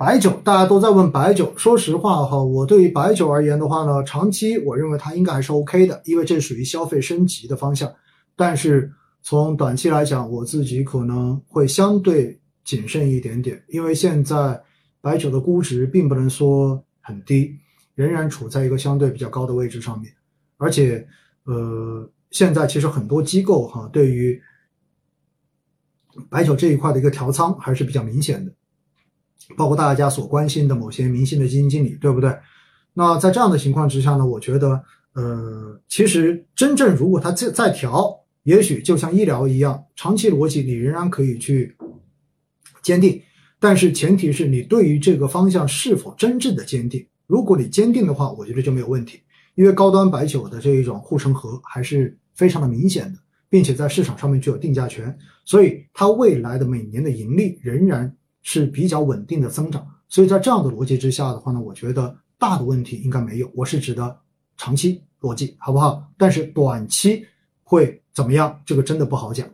[0.00, 1.52] 白酒，大家都在问白酒。
[1.58, 7.92] 说实话哈，我对于白酒而言的话呢，长期我认为它应该还是 OK 的，因为这属于消费升级的方向。
[8.34, 8.90] 但是
[9.20, 14.58] 从短期来讲，我自己可能会相对谨慎一点点，因为现在
[15.02, 17.54] 白酒的估值并不能说很低，
[17.94, 20.10] 仍然处在一个相对比较高的位置上面。
[20.56, 21.06] 而且，
[21.44, 24.40] 呃，现在其实很多机构哈，对于
[26.30, 28.50] 白酒这一块的一个调仓还是比较明显的。
[29.56, 32.34] 包括大家所关心的某些明星的基金经理，对不对？
[32.92, 34.82] 那在这样的情况之下呢，我觉得，
[35.14, 41.76] 呃，其实真正如果他再再调，也许就像医疗一样，长期逻辑你仍然可以去
[42.82, 43.22] 坚定，
[43.60, 47.06] 但是前提是你对于这个方向是否真正的坚定。
[47.26, 49.20] 如果你坚定的话，我觉得就没有问题，
[49.54, 58.12] 因为高端白酒的这一种护城河还是非常的明显的，并且在市场上面具有定价权，所以它未来的每年的盈利仍然。
[58.42, 63.50] 是比较稳定的增长，所以在这样的逻辑之下的话呢，我觉得大的问题应该没有。
[63.54, 64.18] 我是指的
[64.56, 66.02] 长期逻辑，好不好？
[66.16, 67.26] 但是短期
[67.62, 68.60] 会怎么样？
[68.64, 69.46] 这个真的不好讲。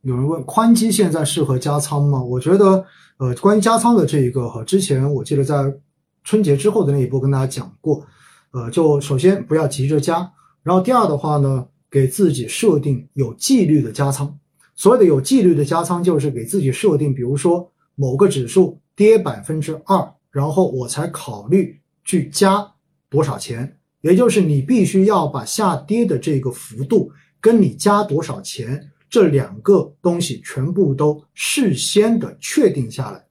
[0.00, 2.22] 有人问宽基现在适合加仓吗？
[2.22, 2.84] 我觉得，
[3.18, 5.78] 呃，关于加仓的这一个哈，之前我记得在
[6.24, 8.06] 春节之后的那一波跟大家讲过，
[8.52, 10.32] 呃，就首先不要急着加，
[10.62, 11.68] 然后第二的话呢。
[11.92, 14.38] 给自己设定有纪律的加仓，
[14.74, 22.66] 所谓的有纪律的加仓，就是给自己设定，比如说某个指数跌百分之二，然后我才考虑去加
[23.10, 33.22] 多少钱，也就是你必须要把下跌的这个幅度跟你加多少钱这两个东西全部都事先的确定下来，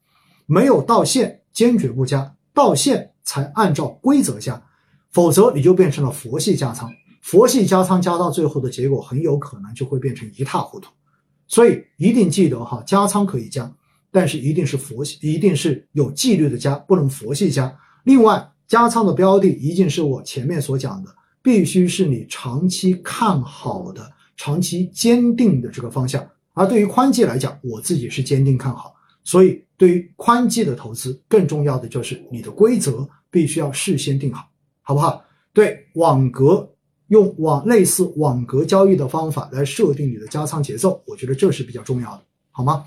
[0.45, 4.63] 没有到线坚决不加，到线才按照规则加，
[5.09, 6.87] 否则你就变成了佛系加仓。
[7.21, 10.89] 佛系加仓加到最后的结果很有可能就会变成一塌糊涂，
[11.47, 13.71] 所以一定记得哈，加仓可以加，
[14.11, 17.77] 但是一定是佛系，一定是有纪律的加，不能佛系加。
[18.05, 26.27] 另外，加仓的标的一定是我前面所讲的，必须是你长期看好的、长期坚定的这个方向。
[26.53, 34.49] 而对于宽基来讲，我自己是坚定看好，所以对于宽基的投资，更重要的就是你的规则必须要事先定好，
[34.81, 35.23] 好不好？
[35.53, 36.67] 对网格。
[37.11, 42.85] 用网类似网格交易的方法来设定你的加仓节奏，我觉得这是比较重要的，好吗？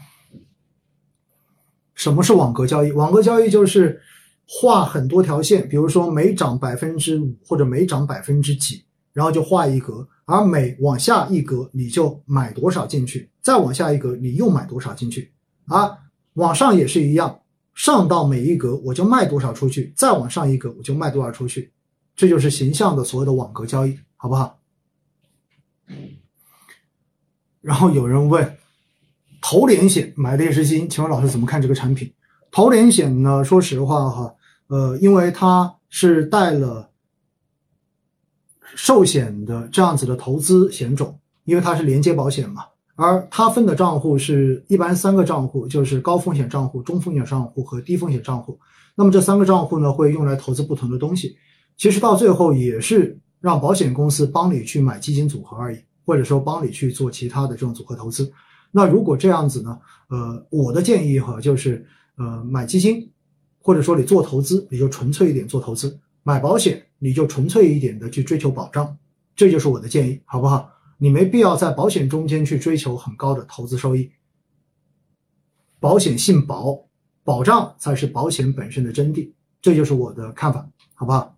[1.95, 2.91] 什么是网格交易？
[2.91, 4.01] 网格交易就是
[4.49, 15.35] 画很多条线，比如说每涨百分之五或者每涨百分之几，然后就画一格，而每往下一格你就买多少进去，再往下一格你又买多少进去，
[15.67, 15.99] 啊，
[16.33, 17.41] 往上也是一样，
[17.75, 21.71] 上到每一格我就卖多少出去，再往上一格我就卖多少出去，
[22.17, 23.99] 这就是形象的所谓的网格交易。
[24.17, 24.59] 好不好？
[27.61, 28.57] 然后有人问，
[29.43, 32.13] 投连险买烈士基金，请问老师怎么看这个产品？
[32.51, 33.45] 投连险呢？
[33.45, 34.35] 说实话哈，
[34.69, 36.91] 呃，因为它是带了
[38.75, 42.65] 寿险的这样子的投资险种，因为它是连接保险嘛，
[42.97, 48.59] 而它分的账户是一般三个账户，就是高风险账户、中风险账户和低风险账户。
[48.95, 51.37] 那么这三个账户呢，会用来投资不同的东西。
[51.77, 53.19] 其实到最后也是。
[53.45, 58.33] 让保险公司帮你去买基金组合而已，或者说帮你去做其他的这种组合投资。
[58.71, 59.79] 那如果这样子呢？
[60.09, 63.11] 呃，我的建议哈，就是呃，买基金，
[63.61, 65.91] 或者说你做投资，你就纯粹一点做投资；
[66.23, 68.97] 买保险，你就纯粹一点的去追求保障。
[69.37, 70.71] 这就是我的建议，好不好？
[70.97, 74.11] 你没必要在保险中间去追求很高的投资收益。
[75.79, 76.87] 保险性保，
[77.23, 79.31] 保障才是保险本身的真谛。
[79.61, 81.37] 这就是我的看法，好不好？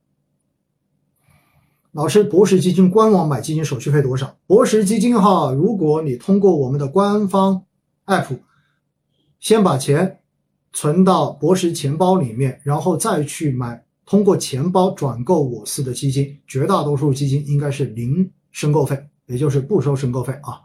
[1.97, 4.37] 老师，博时基金官网买基金手续费多少？
[4.47, 7.65] 博时基金哈，如果你通过我们的官方
[8.05, 8.39] app，
[9.41, 10.21] 先把钱
[10.75, 20.61] 存到博时钱包里面，然后再去买，通过钱包转购我司的基金，绝大多数基金应该是零申购费，也就是不收申购费啊。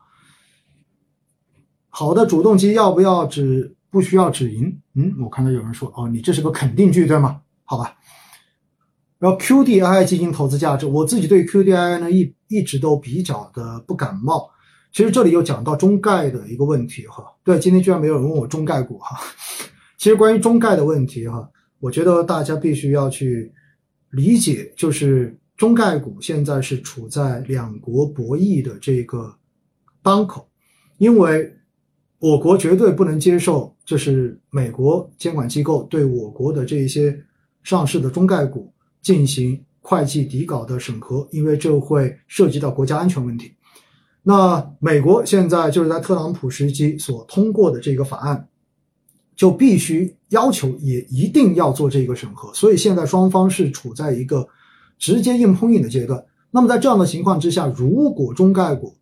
[1.87, 3.73] 好的主动基要不要止？
[3.89, 4.81] 不需要止盈？
[4.95, 7.39] 嗯，我看到有人说，哦，你这是个肯定句对吗？
[7.63, 7.95] 好吧。
[9.21, 14.49] 然后 QDII 基金投资价值，我自己对 QDII 呢一一直都比较的不感冒。
[14.91, 19.19] 其实这里又讲到中概的一个问题哈，对，今天居然没有人问我中概股哈。
[19.99, 21.47] 其实关于中概的问题哈，
[21.79, 23.53] 我觉得大家必须要去
[24.09, 29.35] 理解，就是中概股现在是处在两国博弈的这个
[30.01, 30.49] 当口，
[30.97, 31.55] 因为
[32.17, 37.15] 我国绝对不能接受，就是美国监管机构对我国的这一些
[37.61, 38.73] 上市的中概股。
[39.01, 43.53] 进行会计底稿的审核，因为这会涉及到国家安全问题。
[44.23, 48.47] 那美国现在就是在特朗普时期所通过的这个法案，
[49.35, 54.47] 就必须要求也一定要做这个审核，所以现在双方是处在一个
[54.99, 56.23] 直接硬碰硬的阶段。
[56.51, 58.95] 那么在这样的情况之下，如果中概股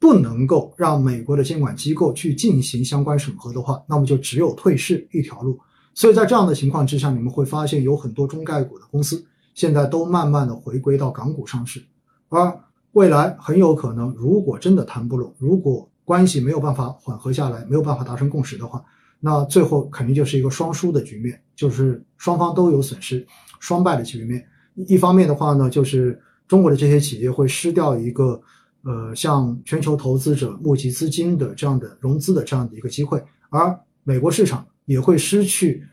[0.00, 5.58] 不能够让美国的监管机构去进行相关审核的话，那么就只有退市一条路。
[5.96, 11.82] 所以在这样的情况之下，你们会发现有很多中概股的公司现在都慢慢的回归到港股上市，
[12.28, 12.60] 而。
[12.92, 18.82] 未来很有可能，如果真的谈不拢，如果关系没有办法缓和下来，没有办法达成共识的话，
[19.20, 23.26] 那最后肯定就是一个双输的局面，就是双方都有损失，
[23.60, 24.42] 双败的局面。
[24.88, 26.18] 一方面的话呢，就是
[26.48, 28.40] 中国的这些企业会失掉一个，
[28.84, 35.86] 呃，向全球投资者募集资金的这样的融资的这样的一个机会，而美国市场也会失去。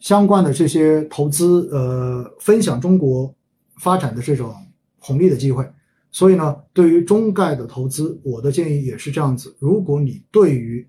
[0.00, 3.34] 相关的这些投资，呃，分享中国
[3.76, 4.54] 发展的这种
[4.98, 5.70] 红利的机会，
[6.10, 10.88] 所以呢，对于中概的投资，我的建议也是这样子：如果你对于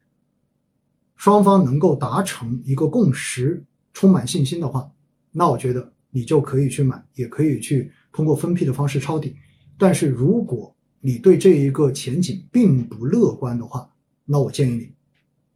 [1.17, 4.89] 双方能够达成一个共识充满信心的话，
[5.31, 9.35] 那我觉得你就可以去买，也可以去通过分批的方式抄底。
[9.77, 13.89] 但是如果你对这一个前景并不乐观的话，
[14.25, 14.91] 那我建议你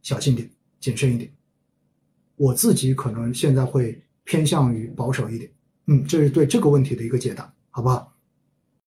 [0.02, 0.50] 小心点，
[0.80, 1.30] 谨慎一点。
[2.36, 5.50] 我自己可能现在会偏向于保守一点，
[5.86, 8.13] 嗯，这是对这个问题的一个解答，好不好？